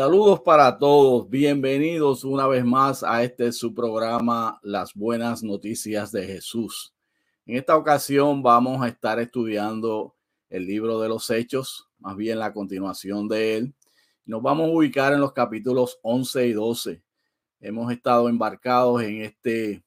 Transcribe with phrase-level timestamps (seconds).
[0.00, 6.26] Saludos para todos, bienvenidos una vez más a este su programa Las Buenas Noticias de
[6.26, 6.94] Jesús.
[7.44, 10.14] En esta ocasión vamos a estar estudiando
[10.48, 13.74] el libro de los Hechos, más bien la continuación de él.
[14.24, 17.02] Nos vamos a ubicar en los capítulos 11 y 12.
[17.60, 19.82] Hemos estado embarcados en este,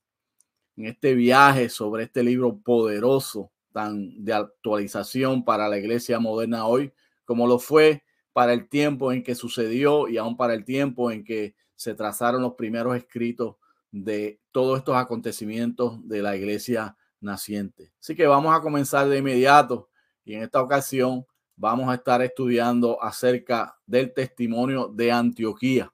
[0.77, 6.93] en este viaje sobre este libro poderoso, tan de actualización para la iglesia moderna hoy,
[7.25, 8.02] como lo fue
[8.33, 12.41] para el tiempo en que sucedió y aún para el tiempo en que se trazaron
[12.41, 13.55] los primeros escritos
[13.91, 17.93] de todos estos acontecimientos de la iglesia naciente.
[17.99, 19.89] Así que vamos a comenzar de inmediato
[20.25, 25.93] y en esta ocasión vamos a estar estudiando acerca del testimonio de Antioquía.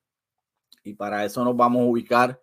[0.83, 2.42] Y para eso nos vamos a ubicar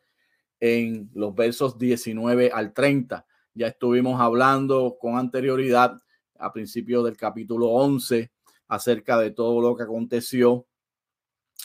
[0.61, 3.27] en los versos 19 al 30.
[3.55, 5.99] Ya estuvimos hablando con anterioridad
[6.39, 8.31] a principios del capítulo 11
[8.69, 10.67] acerca de todo lo que aconteció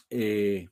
[0.09, 0.67] eh,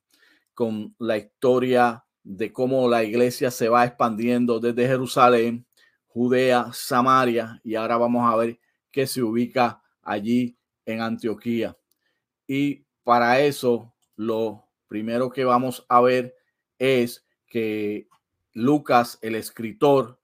[0.54, 5.66] con la historia de cómo la iglesia se va expandiendo desde Jerusalén,
[6.08, 8.60] Judea, Samaria, y ahora vamos a ver
[8.92, 11.78] que se ubica allí en Antioquía.
[12.46, 16.36] Y para eso, lo primero que vamos a ver
[16.78, 18.08] es que
[18.54, 20.20] Lucas, el escritor,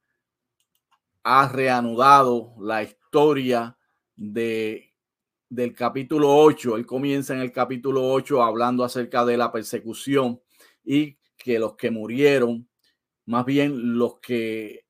[1.24, 3.78] ha reanudado la historia
[4.16, 4.94] de
[5.50, 6.78] del capítulo 8.
[6.78, 10.42] Él comienza en el capítulo 8 hablando acerca de la persecución
[10.84, 12.68] y que los que murieron,
[13.26, 14.86] más bien los que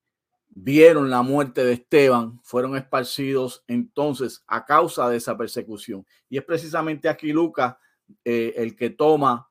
[0.48, 6.06] vieron la muerte de Esteban, fueron esparcidos entonces a causa de esa persecución.
[6.28, 7.76] Y es precisamente aquí Lucas
[8.24, 9.50] eh, el que toma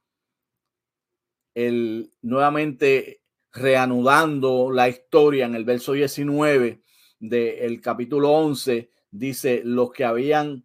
[1.54, 6.82] el nuevamente reanudando la historia en el verso 19
[7.20, 10.65] del capítulo 11, dice, los que habían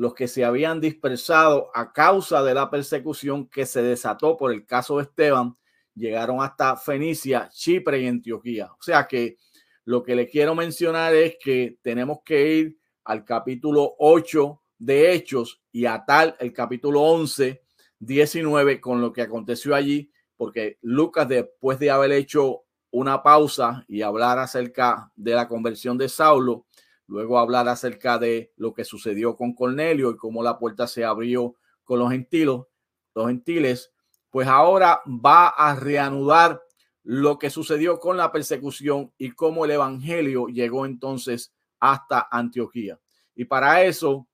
[0.00, 4.64] los que se habían dispersado a causa de la persecución que se desató por el
[4.64, 5.54] caso de Esteban,
[5.94, 8.72] llegaron hasta Fenicia, Chipre y Antioquía.
[8.72, 9.36] O sea que
[9.84, 15.60] lo que le quiero mencionar es que tenemos que ir al capítulo 8 de Hechos
[15.70, 17.60] y a tal el capítulo 11,
[17.98, 24.00] 19 con lo que aconteció allí, porque Lucas después de haber hecho una pausa y
[24.00, 26.64] hablar acerca de la conversión de Saulo,
[27.10, 31.56] luego hablar acerca de lo que sucedió con Cornelio y cómo la puerta se abrió
[31.82, 32.60] con los gentiles,
[33.16, 33.92] los gentiles,
[34.30, 36.62] pues ahora va a reanudar
[37.02, 43.00] lo que sucedió con la persecución y cómo el evangelio llegó entonces hasta Antioquía.
[43.34, 44.28] Y para eso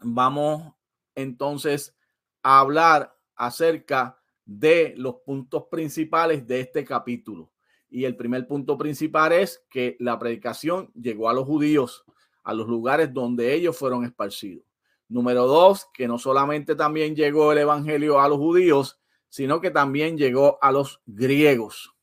[0.00, 0.74] vamos
[1.16, 1.96] entonces
[2.44, 7.50] a hablar acerca de los puntos principales de este capítulo.
[7.90, 12.04] Y el primer punto principal es que la predicación llegó a los judíos,
[12.44, 14.64] a los lugares donde ellos fueron esparcidos.
[15.08, 20.18] Número dos, que no solamente también llegó el evangelio a los judíos, sino que también
[20.18, 21.94] llegó a los griegos.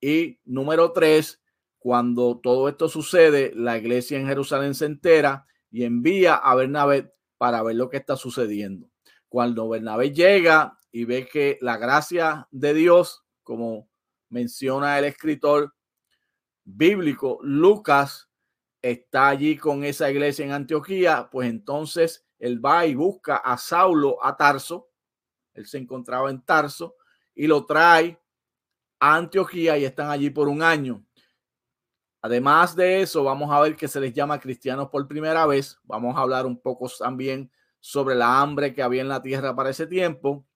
[0.00, 1.40] Y número tres,
[1.78, 7.62] cuando todo esto sucede, la iglesia en Jerusalén se entera y envía a Bernabé para
[7.62, 8.88] ver lo que está sucediendo.
[9.28, 13.88] Cuando Bernabé llega y ve que la gracia de Dios, como
[14.32, 15.74] menciona el escritor
[16.64, 18.28] bíblico Lucas,
[18.80, 24.24] está allí con esa iglesia en Antioquía, pues entonces él va y busca a Saulo
[24.24, 24.90] a Tarso,
[25.54, 26.96] él se encontraba en Tarso,
[27.34, 28.20] y lo trae
[28.98, 31.04] a Antioquía y están allí por un año.
[32.22, 35.78] Además de eso, vamos a ver que se les llama cristianos por primera vez.
[35.82, 37.50] Vamos a hablar un poco también
[37.80, 40.46] sobre la hambre que había en la tierra para ese tiempo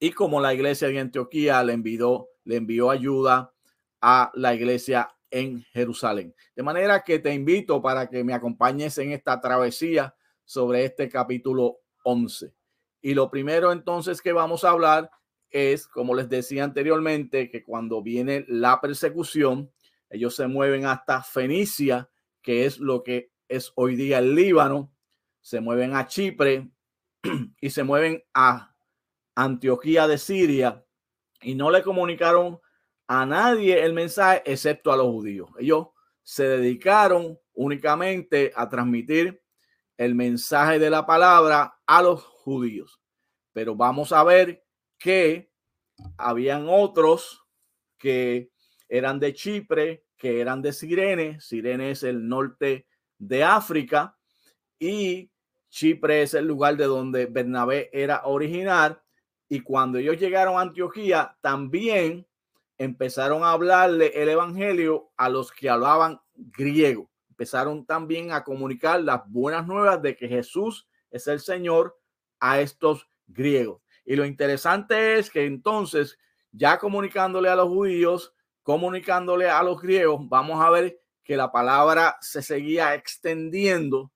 [0.00, 3.52] y como la iglesia de Antioquía le envió, le envió ayuda
[4.00, 6.34] a la iglesia en Jerusalén.
[6.56, 10.14] De manera que te invito para que me acompañes en esta travesía
[10.46, 12.54] sobre este capítulo 11.
[13.02, 15.10] Y lo primero entonces que vamos a hablar
[15.50, 19.70] es, como les decía anteriormente, que cuando viene la persecución,
[20.08, 22.08] ellos se mueven hasta Fenicia,
[22.40, 24.90] que es lo que es hoy día el Líbano,
[25.42, 26.70] se mueven a Chipre
[27.60, 28.74] y se mueven a
[29.34, 30.82] Antioquía de Siria
[31.40, 32.60] y no le comunicaron
[33.06, 35.50] a nadie el mensaje excepto a los judíos.
[35.58, 35.88] Ellos
[36.22, 39.42] se dedicaron únicamente a transmitir
[39.96, 43.00] el mensaje de la palabra a los judíos.
[43.52, 44.64] Pero vamos a ver
[44.98, 45.50] que
[46.16, 47.42] habían otros
[47.98, 48.50] que
[48.88, 51.40] eran de Chipre, que eran de Sirene.
[51.40, 52.86] Sirene es el norte
[53.18, 54.16] de África
[54.78, 55.32] y
[55.70, 59.02] Chipre es el lugar de donde Bernabé era original
[59.48, 62.26] y cuando ellos llegaron a Antioquía, también
[62.76, 67.10] empezaron a hablarle el evangelio a los que hablaban griego.
[67.30, 71.98] Empezaron también a comunicar las buenas nuevas de que Jesús es el Señor
[72.40, 73.82] a estos griegos.
[74.04, 76.18] Y lo interesante es que entonces,
[76.52, 82.16] ya comunicándole a los judíos, comunicándole a los griegos, vamos a ver que la palabra
[82.20, 84.12] se seguía extendiendo.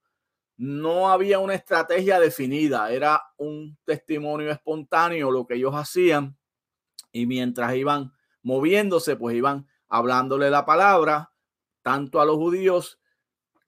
[0.62, 6.38] No había una estrategia definida, era un testimonio espontáneo lo que ellos hacían.
[7.10, 8.12] Y mientras iban
[8.44, 11.32] moviéndose, pues iban hablándole la palabra
[11.82, 13.00] tanto a los judíos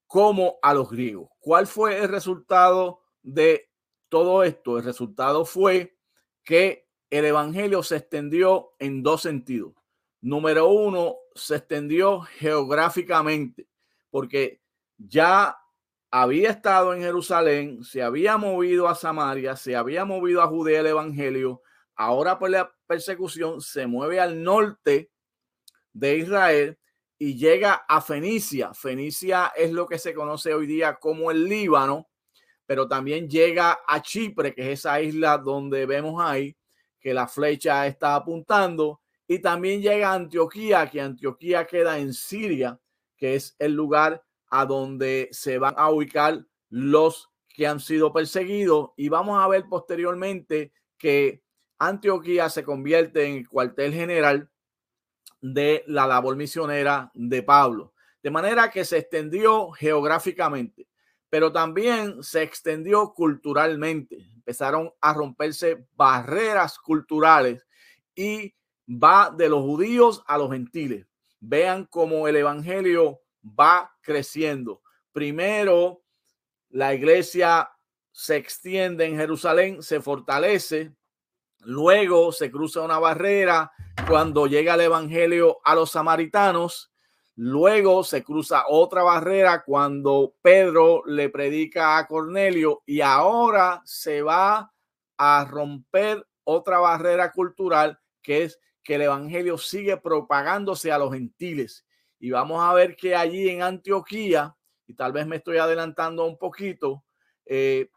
[0.07, 1.31] como a los griegos.
[1.41, 3.73] ¿Cuál fue el resultado de
[4.09, 4.79] todo esto?
[4.79, 5.99] El resultado fue
[6.45, 9.73] que el evangelio se extendió en dos sentidos.
[10.21, 13.67] Número uno, se extendió geográficamente,
[14.11, 14.63] porque
[14.97, 15.59] ya
[16.17, 20.87] había estado en Jerusalén, se había movido a Samaria, se había movido a Judea el
[20.87, 21.61] evangelio.
[21.97, 25.11] Ahora por la persecución se mueve al norte
[25.93, 26.79] de Israel
[27.19, 28.73] y llega a Fenicia.
[28.75, 32.09] Fenicia es lo que se conoce hoy día como el Líbano,
[32.65, 36.57] pero también llega a Chipre, que es esa isla donde vemos ahí
[37.01, 42.79] que la flecha está apuntando y también llega a Antioquía, que Antioquía queda en Siria,
[43.17, 44.23] que es el lugar
[44.57, 48.91] a donde se van a ubicar los que han sido perseguidos.
[48.97, 51.43] Y vamos a ver posteriormente que
[51.81, 54.49] Antioquía se convierte en el cuartel general
[55.41, 57.95] de la labor misionera de Pablo.
[58.23, 60.87] De manera que se extendió geográficamente,
[61.29, 64.31] pero también se extendió culturalmente.
[64.37, 67.67] Empezaron a romperse barreras culturales
[68.15, 68.55] y
[68.89, 71.09] va de los judíos a los gentiles.
[71.41, 74.83] Vean cómo el evangelio va creciendo.
[75.13, 76.03] Primero,
[76.71, 77.71] la iglesia
[78.11, 80.93] se extiende en Jerusalén, se fortalece.
[81.61, 83.73] Luego se cruza una barrera
[84.09, 86.93] cuando llega el evangelio a los samaritanos.
[87.37, 94.73] Luego se cruza otra barrera cuando Pedro le predica a Cornelio y ahora se va
[95.17, 101.85] a romper otra barrera cultural que es que el evangelio sigue propagándose a los gentiles.
[102.19, 104.57] Y vamos a ver que allí en Antioquía,
[104.87, 107.05] y tal vez me estoy adelantando un poquito,
[107.45, 107.91] eh,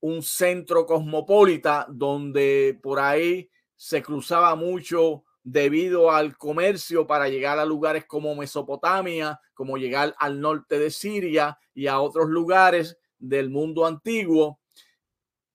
[0.00, 7.64] un centro cosmopolita donde por ahí se cruzaba mucho debido al comercio para llegar a
[7.64, 13.86] lugares como Mesopotamia, como llegar al norte de Siria y a otros lugares del mundo
[13.86, 14.60] antiguo.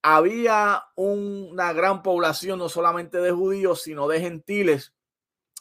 [0.01, 4.93] Había una gran población no solamente de judíos, sino de gentiles,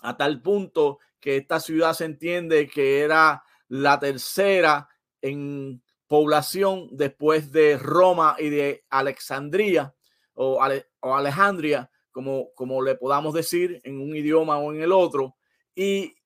[0.02, 4.88] a tal punto que esta ciudad se entiende que era la tercera
[5.20, 9.94] en población después de Roma y de Alexandría
[10.34, 10.60] o,
[11.02, 15.36] Alejandría, como, como le podamos decir en un idioma o en el otro.
[15.74, 16.16] Y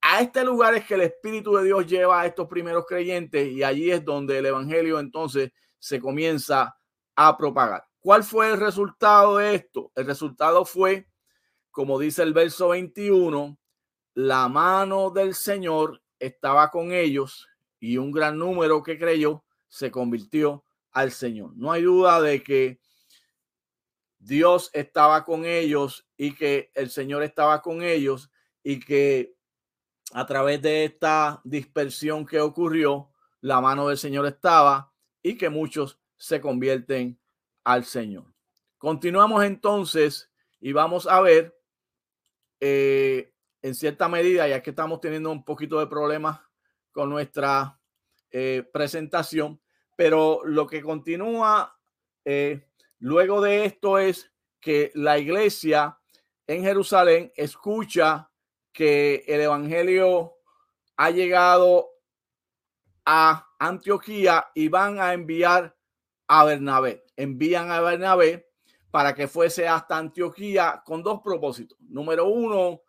[0.00, 3.62] a este lugar es que el Espíritu de Dios lleva a estos primeros creyentes y
[3.62, 6.76] allí es donde el Evangelio entonces se comienza
[7.14, 7.84] a propagar.
[8.00, 9.92] ¿Cuál fue el resultado de esto?
[9.94, 11.08] El resultado fue,
[11.70, 13.56] como dice el verso 21,
[14.14, 17.48] la mano del Señor estaba con ellos
[17.80, 21.52] y un gran número que creyó se convirtió al Señor.
[21.56, 22.78] No hay duda de que
[24.18, 28.30] Dios estaba con ellos y que el Señor estaba con ellos
[28.62, 29.34] y que
[30.12, 33.10] a través de esta dispersión que ocurrió,
[33.40, 37.18] la mano del Señor estaba y que muchos se convierten
[37.64, 38.32] al Señor.
[38.78, 41.58] Continuamos entonces y vamos a ver
[42.60, 43.31] eh,
[43.62, 46.40] en cierta medida, ya que estamos teniendo un poquito de problemas
[46.90, 47.80] con nuestra
[48.30, 49.60] eh, presentación,
[49.96, 51.78] pero lo que continúa
[52.24, 55.98] eh, luego de esto es que la iglesia
[56.46, 58.30] en Jerusalén escucha
[58.72, 60.34] que el Evangelio
[60.96, 61.90] ha llegado
[63.04, 65.76] a Antioquía y van a enviar
[66.28, 67.04] a Bernabé.
[67.16, 68.48] Envían a Bernabé
[68.90, 71.78] para que fuese hasta Antioquía con dos propósitos.
[71.80, 72.82] Número uno,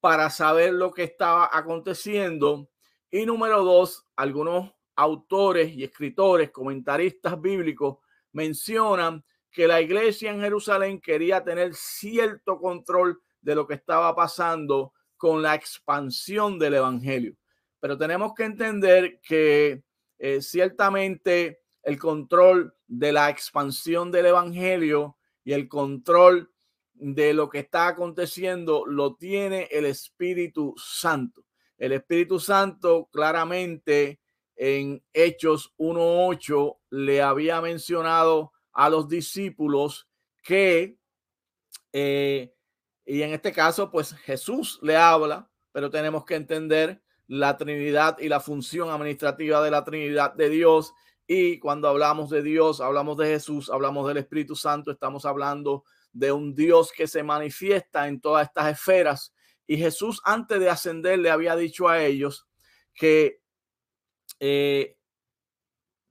[0.00, 2.68] para saber lo que estaba aconteciendo.
[3.10, 7.98] Y número dos, algunos autores y escritores, comentaristas bíblicos
[8.32, 14.92] mencionan que la iglesia en Jerusalén quería tener cierto control de lo que estaba pasando
[15.16, 17.34] con la expansión del evangelio.
[17.80, 19.82] Pero tenemos que entender que
[20.18, 26.50] eh, ciertamente el control de la expansión del Evangelio y el control
[27.00, 31.44] de lo que está aconteciendo lo tiene el Espíritu Santo.
[31.76, 34.20] El Espíritu Santo claramente
[34.56, 40.08] en Hechos 1.8 le había mencionado a los discípulos
[40.42, 40.98] que,
[41.92, 42.52] eh,
[43.06, 48.28] y en este caso, pues Jesús le habla, pero tenemos que entender la Trinidad y
[48.28, 50.94] la función administrativa de la Trinidad de Dios
[51.30, 55.88] y cuando hablamos de Dios, hablamos de Jesús, hablamos del Espíritu Santo, estamos hablando de
[56.12, 59.34] un Dios que se manifiesta en todas estas esferas.
[59.66, 62.48] Y Jesús antes de ascender le había dicho a ellos
[62.94, 63.40] que
[64.40, 64.96] eh,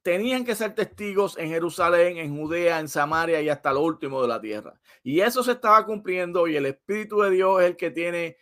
[0.07, 4.29] tenían que ser testigos en Jerusalén, en Judea, en Samaria y hasta lo último de
[4.29, 4.79] la tierra.
[5.03, 8.37] Y eso se estaba cumpliendo y el Espíritu de Dios es el que tiene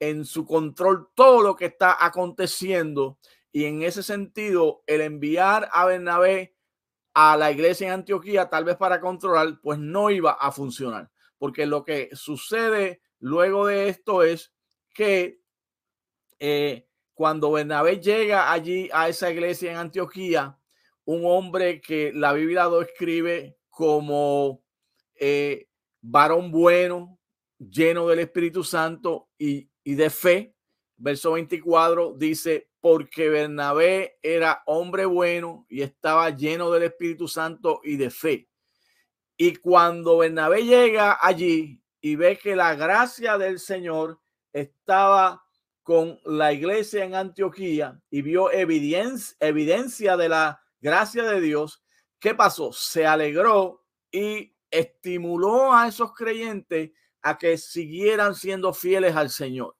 [0.00, 3.20] en su control todo lo que está aconteciendo.
[3.52, 6.55] Y en ese sentido, el enviar a Bernabé
[7.18, 11.10] a la iglesia en Antioquía, tal vez para controlar, pues no iba a funcionar.
[11.38, 14.52] Porque lo que sucede luego de esto es
[14.92, 15.40] que
[16.38, 20.58] eh, cuando Bernabé llega allí a esa iglesia en Antioquía,
[21.06, 24.62] un hombre que la Biblia lo escribe como
[25.14, 25.70] eh,
[26.02, 27.18] varón bueno,
[27.58, 30.55] lleno del Espíritu Santo y, y de fe.
[30.98, 37.96] Verso 24 dice, porque Bernabé era hombre bueno y estaba lleno del Espíritu Santo y
[37.96, 38.48] de fe.
[39.36, 44.20] Y cuando Bernabé llega allí y ve que la gracia del Señor
[44.52, 45.44] estaba
[45.82, 51.84] con la iglesia en Antioquía y vio evidencia, evidencia de la gracia de Dios,
[52.18, 52.72] ¿qué pasó?
[52.72, 59.76] Se alegró y estimuló a esos creyentes a que siguieran siendo fieles al Señor.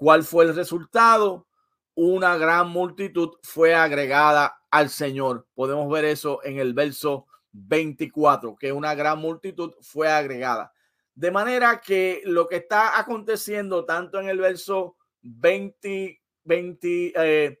[0.00, 1.46] ¿Cuál fue el resultado?
[1.94, 5.46] Una gran multitud fue agregada al Señor.
[5.52, 10.72] Podemos ver eso en el verso 24, que una gran multitud fue agregada.
[11.14, 17.60] De manera que lo que está aconteciendo tanto en el verso 20, 20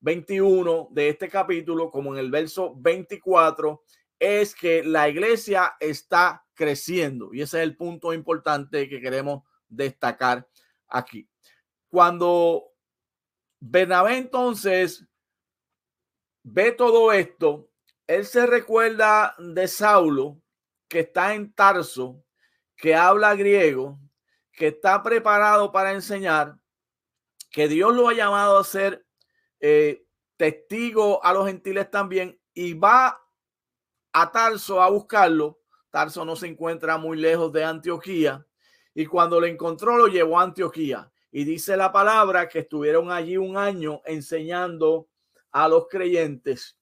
[0.00, 3.82] 21 de este capítulo como en el verso 24
[4.18, 10.46] es que la iglesia está creciendo y ese es el punto importante que queremos destacar
[10.86, 11.26] aquí.
[11.90, 12.72] Cuando
[13.60, 15.06] Bernabé entonces
[16.42, 17.70] ve todo esto,
[18.06, 20.40] él se recuerda de Saulo,
[20.88, 22.24] que está en Tarso,
[22.76, 23.98] que habla griego,
[24.52, 26.56] que está preparado para enseñar,
[27.50, 29.06] que Dios lo ha llamado a ser
[29.60, 30.04] eh,
[30.36, 33.20] testigo a los gentiles también y va
[34.12, 35.60] a Tarso a buscarlo.
[35.90, 38.46] Tarso no se encuentra muy lejos de Antioquía
[38.94, 41.10] y cuando lo encontró lo llevó a Antioquía.
[41.30, 45.08] Y dice la palabra que estuvieron allí un año enseñando
[45.52, 46.78] a los creyentes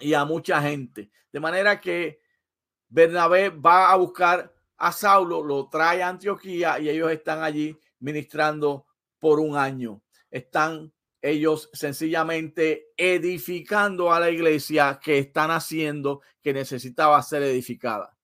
[0.00, 1.10] y a mucha gente.
[1.32, 2.20] De manera que
[2.88, 8.86] Bernabé va a buscar a Saulo, lo trae a Antioquía y ellos están allí ministrando
[9.18, 10.02] por un año.
[10.30, 18.16] Están ellos sencillamente edificando a la iglesia que están haciendo que necesitaba ser edificada.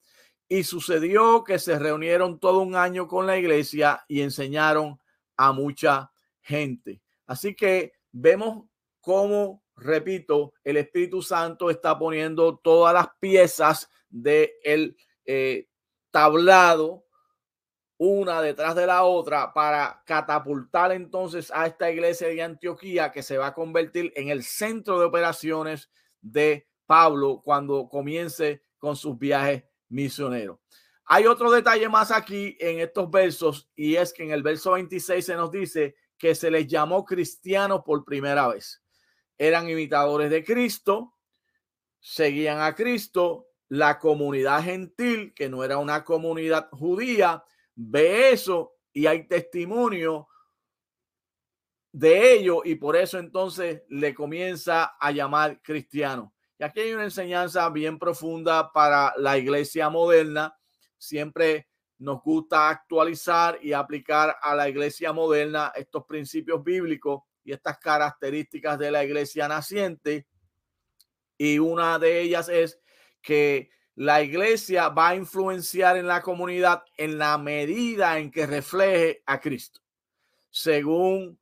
[0.49, 4.99] Y sucedió que se reunieron todo un año con la iglesia y enseñaron
[5.39, 7.01] a mucha gente.
[7.27, 8.67] Así que vemos
[9.01, 15.69] cómo, repito, el Espíritu Santo está poniendo todas las piezas del de eh,
[16.11, 17.05] tablado
[17.99, 23.37] una detrás de la otra para catapultar entonces a esta iglesia de Antioquía que se
[23.37, 25.91] va a convertir en el centro de operaciones
[26.21, 30.59] de Pablo cuando comience con sus viajes misioneros.
[31.11, 35.25] Hay otro detalle más aquí en estos versos y es que en el verso 26
[35.25, 38.83] se nos dice que se les llamó cristianos por primera vez.
[39.39, 41.15] Eran imitadores de Cristo,
[41.99, 47.43] seguían a Cristo, la comunidad gentil, que no era una comunidad judía,
[47.75, 50.29] ve eso y hay testimonio
[51.91, 56.35] de ello y por eso entonces le comienza a llamar cristiano.
[56.59, 60.58] Y aquí hay una enseñanza bien profunda para la iglesia moderna
[60.99, 67.79] Siempre nos gusta actualizar y aplicar a la iglesia moderna estos principios bíblicos y estas
[67.79, 70.27] características de la iglesia naciente.
[71.37, 72.81] Y una de ellas es
[73.23, 79.23] que la iglesia va a influenciar en la comunidad en la medida en que refleje
[79.27, 79.81] a Cristo.
[80.51, 81.39] Según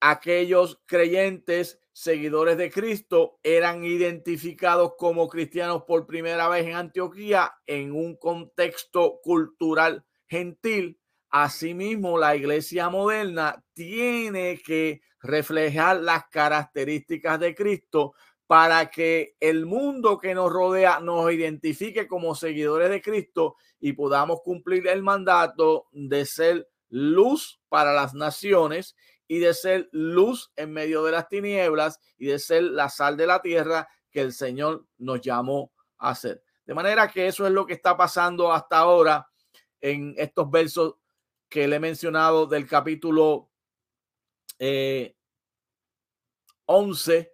[0.00, 7.92] aquellos creyentes seguidores de Cristo eran identificados como cristianos por primera vez en Antioquía en
[7.92, 10.98] un contexto cultural gentil.
[11.28, 18.14] Asimismo, la iglesia moderna tiene que reflejar las características de Cristo
[18.46, 24.40] para que el mundo que nos rodea nos identifique como seguidores de Cristo y podamos
[24.42, 28.96] cumplir el mandato de ser luz para las naciones
[29.30, 33.28] y de ser luz en medio de las tinieblas y de ser la sal de
[33.28, 36.42] la tierra que el Señor nos llamó a ser.
[36.66, 39.30] De manera que eso es lo que está pasando hasta ahora
[39.80, 40.96] en estos versos
[41.48, 43.52] que le he mencionado del capítulo
[44.58, 47.32] 11 eh,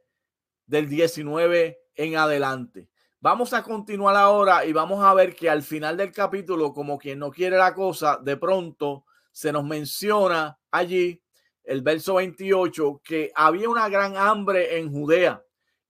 [0.67, 2.91] del 19 en adelante.
[3.21, 7.21] Vamos a continuar ahora y vamos a ver que al final del capítulo, como quien
[7.21, 11.23] no quiere la cosa, de pronto se nos menciona allí
[11.67, 15.43] el verso 28 que había una gran hambre en Judea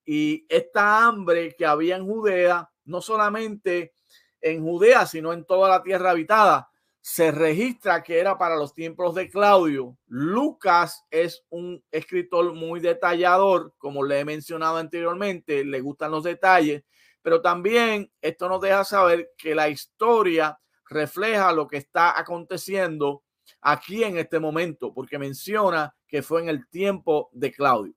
[0.04, 3.92] y esta hambre que había en Judea, no solamente
[4.40, 9.14] en Judea, sino en toda la tierra habitada, se registra que era para los tiempos
[9.14, 9.96] de Claudio.
[10.06, 16.84] Lucas es un escritor muy detallador, como le he mencionado anteriormente, le gustan los detalles,
[17.22, 23.24] pero también esto nos deja saber que la historia refleja lo que está aconteciendo
[23.68, 27.94] aquí en este momento, porque menciona que fue en el tiempo de Claudio.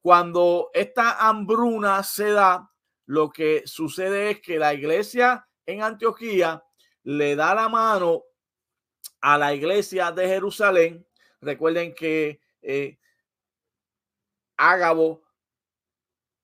[0.00, 2.70] Cuando esta hambruna se da,
[3.04, 6.64] lo que sucede es que la iglesia en Antioquía
[7.02, 8.22] le da la mano
[9.20, 11.06] a la iglesia de Jerusalén.
[11.42, 12.98] Recuerden que eh,
[14.56, 15.22] Ágabo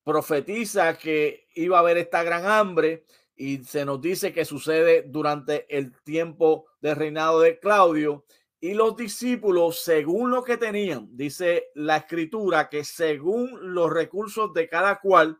[0.04, 5.66] profetiza que iba a haber esta gran hambre y se nos dice que sucede durante
[5.74, 8.26] el tiempo del reinado de Claudio.
[8.60, 14.68] Y los discípulos, según lo que tenían, dice la escritura, que según los recursos de
[14.68, 15.38] cada cual,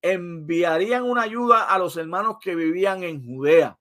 [0.00, 3.78] enviarían una ayuda a los hermanos que vivían en Judea.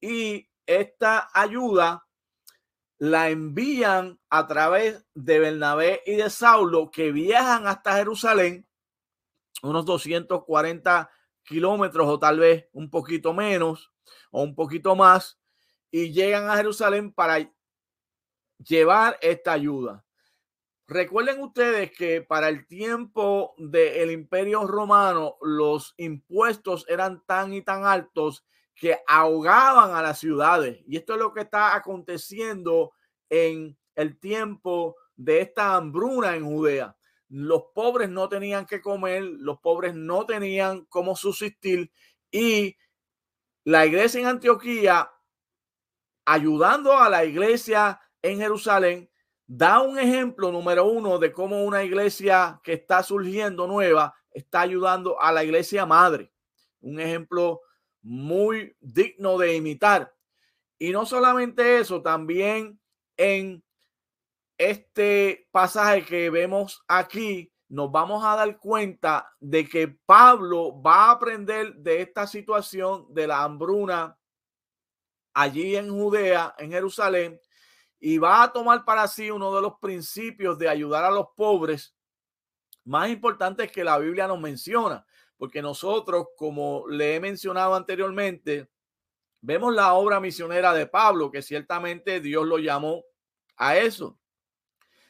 [0.00, 2.06] Y esta ayuda
[2.98, 8.66] la envían a través de Bernabé y de Saulo, que viajan hasta Jerusalén,
[9.62, 11.10] unos 240
[11.42, 13.92] kilómetros o tal vez un poquito menos
[14.30, 15.38] o un poquito más,
[15.90, 17.38] y llegan a Jerusalén para
[18.66, 20.04] llevar esta ayuda.
[20.86, 27.86] Recuerden ustedes que para el tiempo del imperio romano los impuestos eran tan y tan
[27.86, 30.82] altos que ahogaban a las ciudades.
[30.86, 32.92] Y esto es lo que está aconteciendo
[33.30, 36.96] en el tiempo de esta hambruna en Judea.
[37.28, 41.90] Los pobres no tenían que comer, los pobres no tenían cómo subsistir
[42.30, 42.76] y
[43.64, 45.10] la iglesia en Antioquía,
[46.26, 49.10] ayudando a la iglesia en Jerusalén,
[49.46, 55.20] da un ejemplo número uno de cómo una iglesia que está surgiendo nueva está ayudando
[55.20, 56.32] a la iglesia madre.
[56.80, 57.60] Un ejemplo
[58.00, 60.14] muy digno de imitar.
[60.78, 62.80] Y no solamente eso, también
[63.18, 63.62] en
[64.56, 71.10] este pasaje que vemos aquí, nos vamos a dar cuenta de que Pablo va a
[71.12, 74.16] aprender de esta situación de la hambruna
[75.34, 77.38] allí en Judea, en Jerusalén,
[78.06, 81.94] y va a tomar para sí uno de los principios de ayudar a los pobres
[82.84, 88.70] más importantes que la Biblia nos menciona porque nosotros, como le he mencionado anteriormente,
[89.40, 93.04] vemos la obra misionera de Pablo, que ciertamente Dios lo llamó
[93.56, 94.18] a eso.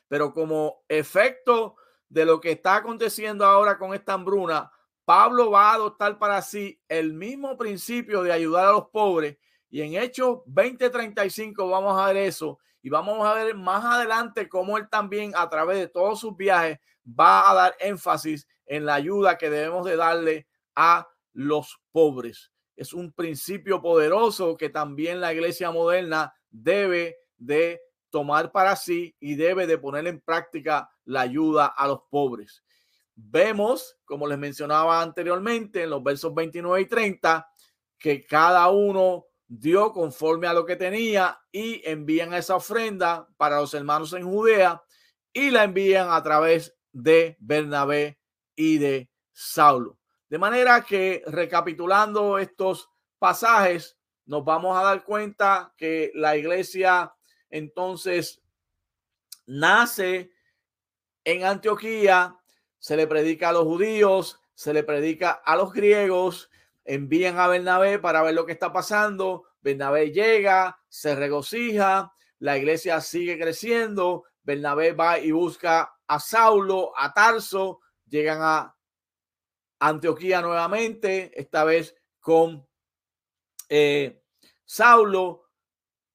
[0.08, 1.76] Pero como efecto
[2.08, 4.70] de lo que está aconteciendo ahora con esta hambruna,
[5.04, 9.36] Pablo va a adoptar para sí el mismo principio de ayudar a los pobres.
[9.68, 12.58] Y en Hechos 20:35 vamos a ver eso.
[12.84, 16.78] Y vamos a ver más adelante cómo él también a través de todos sus viajes
[17.08, 22.52] va a dar énfasis en la ayuda que debemos de darle a los pobres.
[22.76, 29.34] Es un principio poderoso que también la iglesia moderna debe de tomar para sí y
[29.36, 32.62] debe de poner en práctica la ayuda a los pobres.
[33.14, 37.48] Vemos, como les mencionaba anteriormente en los versos 29 y 30,
[37.96, 43.74] que cada uno dio conforme a lo que tenía y envían esa ofrenda para los
[43.74, 44.82] hermanos en Judea
[45.32, 48.18] y la envían a través de Bernabé
[48.54, 49.98] y de Saulo.
[50.28, 57.14] De manera que recapitulando estos pasajes, nos vamos a dar cuenta que la iglesia
[57.50, 58.40] entonces
[59.46, 60.32] nace
[61.24, 62.36] en Antioquía,
[62.78, 66.50] se le predica a los judíos, se le predica a los griegos,
[66.84, 73.00] envían a Bernabé para ver lo que está pasando, Bernabé llega, se regocija, la iglesia
[73.00, 78.76] sigue creciendo, Bernabé va y busca a Saulo, a Tarso, llegan a
[79.78, 82.66] Antioquía nuevamente, esta vez con
[83.68, 84.22] eh,
[84.64, 85.48] Saulo,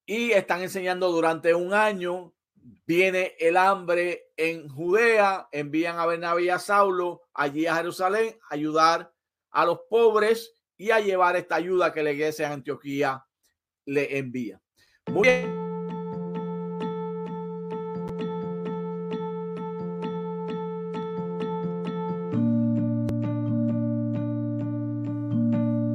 [0.06, 2.34] y están enseñando durante un año.
[2.86, 8.56] Viene el hambre en Judea, envían a Bernabé y a Saulo allí a Jerusalén a
[8.56, 9.14] ayudar
[9.52, 13.24] a los pobres y a llevar esta ayuda que la iglesia de Antioquía
[13.86, 14.60] le envía.
[15.12, 15.59] Muy bien.